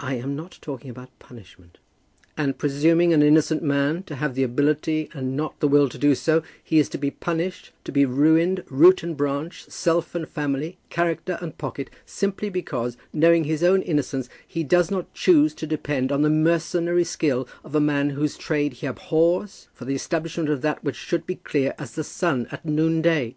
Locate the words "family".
10.28-10.76